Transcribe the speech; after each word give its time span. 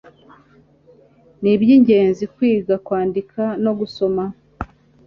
Nibyingenzi 1.41 2.23
kwiga 2.33 2.75
kwandika 2.85 3.41
no 3.63 3.71
gusoma 3.79 4.23